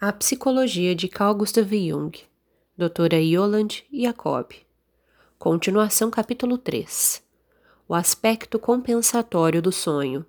[0.00, 2.16] A Psicologia de Carl Gustav Jung,
[2.76, 4.52] Doutora Yolande Jacob.
[5.36, 7.20] Continuação capítulo 3.
[7.88, 10.24] O aspecto compensatório do sonho.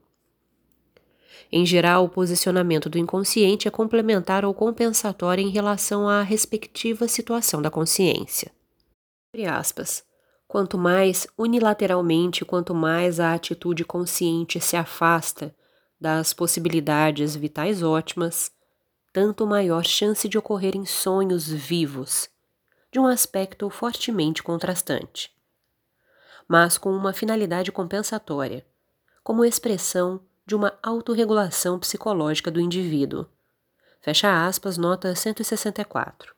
[1.51, 7.61] Em geral, o posicionamento do inconsciente é complementar ou compensatório em relação à respectiva situação
[7.61, 8.51] da consciência.
[10.47, 15.55] Quanto mais unilateralmente, quanto mais a atitude consciente se afasta
[16.01, 18.51] das possibilidades vitais ótimas,
[19.19, 22.29] tanto maior chance de ocorrerem sonhos vivos,
[22.89, 25.29] de um aspecto fortemente contrastante,
[26.47, 28.65] mas com uma finalidade compensatória,
[29.21, 33.25] como expressão de uma autorregulação psicológica do indivíduo.
[33.99, 36.33] Fecha aspas, nota 164.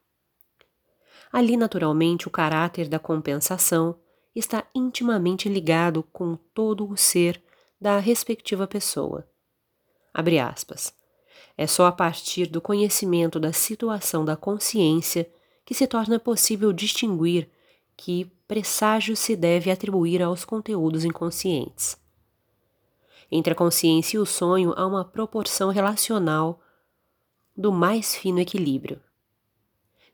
[1.32, 3.96] Ali, naturalmente, o caráter da compensação
[4.34, 7.44] está intimamente ligado com todo o ser
[7.80, 9.30] da respectiva pessoa.
[10.12, 11.00] Abre aspas.
[11.62, 15.32] É só a partir do conhecimento da situação da consciência
[15.64, 17.48] que se torna possível distinguir
[17.96, 21.96] que presságio se deve atribuir aos conteúdos inconscientes.
[23.32, 26.60] Entre a consciência e o sonho há uma proporção relacional
[27.56, 29.00] do mais fino equilíbrio.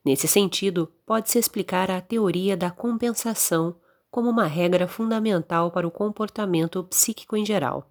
[0.04, 3.74] Nesse sentido, pode-se explicar a teoria da compensação
[4.12, 7.90] como uma regra fundamental para o comportamento psíquico em geral.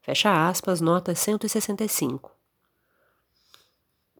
[0.00, 2.41] Fecha aspas, nota 165.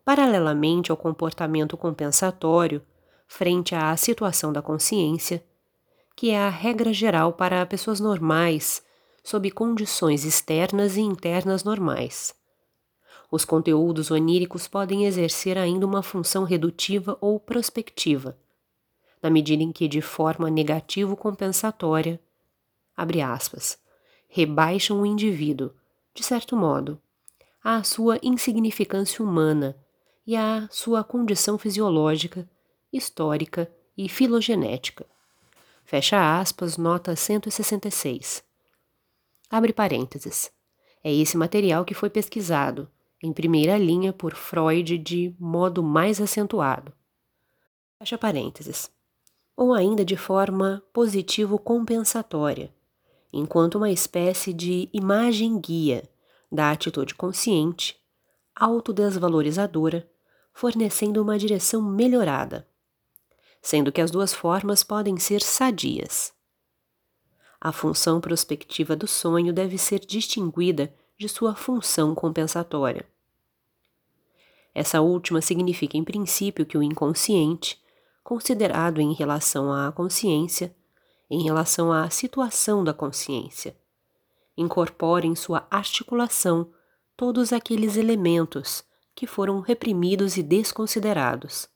[0.04, 2.82] Paralelamente ao comportamento compensatório,
[3.28, 5.44] frente à situação da consciência,
[6.16, 8.84] que é a regra geral para pessoas normais,
[9.22, 12.34] sob condições externas e internas normais.
[13.30, 18.36] Os conteúdos oníricos podem exercer ainda uma função redutiva ou prospectiva,
[19.22, 22.20] na medida em que, de forma negativo-compensatória,
[22.96, 23.78] abre aspas,
[24.28, 25.70] rebaixam o indivíduo,
[26.12, 27.00] de certo modo,
[27.62, 29.76] à sua insignificância humana
[30.26, 32.48] e à sua condição fisiológica,
[32.92, 35.06] histórica e filogenética.
[35.84, 38.42] Fecha aspas, nota 166.
[39.50, 40.50] Abre parênteses.
[41.04, 42.88] É esse material que foi pesquisado,
[43.22, 46.92] em primeira linha por Freud de modo mais acentuado.
[47.98, 48.90] Fecha parênteses.
[49.56, 52.72] Ou ainda de forma positivo-compensatória,
[53.32, 56.08] enquanto uma espécie de imagem guia
[56.50, 58.00] da atitude consciente,
[58.54, 60.08] autodesvalorizadora,
[60.52, 62.68] fornecendo uma direção melhorada,
[63.60, 66.32] sendo que as duas formas podem ser sadias.
[67.60, 73.06] A função prospectiva do sonho deve ser distinguida de sua função compensatória.
[74.74, 77.80] Essa última significa, em princípio, que o inconsciente,
[78.24, 80.74] considerado em relação à consciência,
[81.30, 83.76] em relação à situação da consciência,
[84.56, 86.72] incorpora em sua articulação
[87.16, 88.84] todos aqueles elementos
[89.14, 91.68] que foram reprimidos e desconsiderados,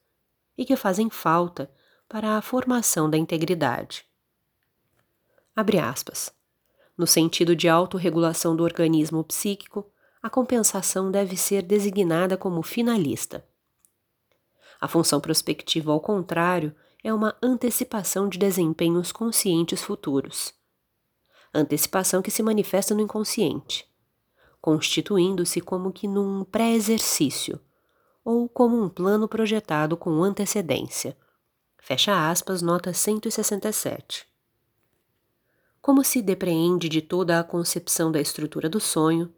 [0.57, 1.71] e que fazem falta
[2.07, 4.05] para a formação da integridade.
[5.55, 6.31] Abre aspas.
[6.97, 9.85] No sentido de autorregulação do organismo psíquico,
[10.21, 13.47] a compensação deve ser designada como finalista.
[14.79, 20.53] A função prospectiva, ao contrário, é uma antecipação de desempenhos conscientes futuros.
[21.53, 23.87] Antecipação que se manifesta no inconsciente,
[24.67, 27.57] constituindo-se como que num pré-exercício,
[28.21, 31.15] ou como um plano projetado com antecedência.
[31.77, 34.27] Fecha aspas, nota 167.
[35.81, 39.33] Como se depreende de toda a concepção da estrutura do sonho,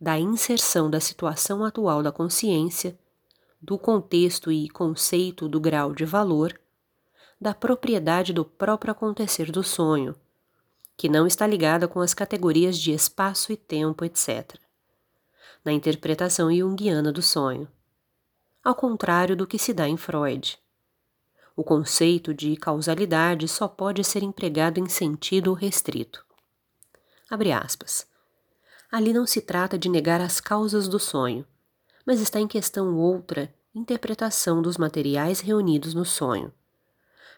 [0.00, 2.98] da inserção da situação atual da consciência,
[3.60, 6.60] do contexto e conceito do grau de valor,
[7.40, 10.12] da propriedade do próprio acontecer do sonho,
[10.96, 14.60] que não está ligada com as categorias de espaço e tempo, etc
[15.64, 17.68] na interpretação junguiana do sonho,
[18.62, 20.58] ao contrário do que se dá em Freud.
[21.54, 26.24] O conceito de causalidade só pode ser empregado em sentido restrito.
[27.28, 28.06] Abre aspas.
[28.90, 31.46] Ali não se trata de negar as causas do sonho,
[32.04, 36.52] mas está em questão outra interpretação dos materiais reunidos no sonho.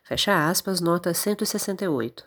[0.03, 2.25] Fecha aspas, nota 168.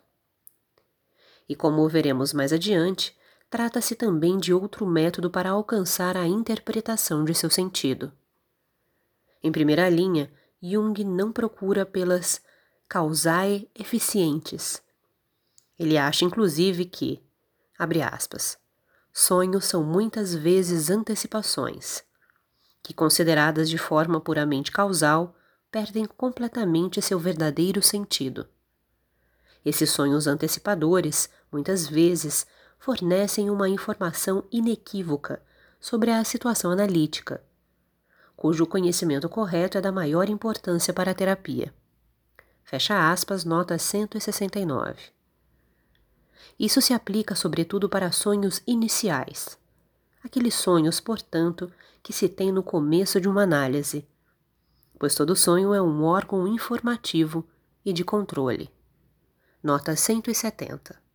[1.48, 3.16] E como veremos mais adiante,
[3.50, 8.12] trata-se também de outro método para alcançar a interpretação de seu sentido.
[9.42, 12.42] Em primeira linha, Jung não procura pelas
[12.88, 14.82] causae eficientes.
[15.78, 17.24] Ele acha, inclusive, que,
[17.78, 18.58] abre aspas,
[19.14, 22.04] sonhos são muitas vezes antecipações,
[22.82, 25.36] que, consideradas de forma puramente causal,
[25.72, 28.48] perdem completamente seu verdadeiro sentido.
[29.64, 32.48] Esses sonhos antecipadores, muitas vezes,
[32.80, 35.42] fornecem uma informação inequívoca
[35.80, 37.44] sobre a situação analítica,
[38.36, 41.74] cujo conhecimento correto é da maior importância para a terapia.
[42.64, 44.96] Fecha aspas, nota 169.
[46.60, 49.58] Isso se aplica sobretudo para sonhos iniciais.
[50.24, 51.72] Aqueles sonhos, portanto,
[52.04, 54.08] que se tem no começo de uma análise,
[55.00, 57.48] pois todo sonho é um órgão informativo
[57.86, 58.70] e de controle.
[59.64, 61.07] Nota 170.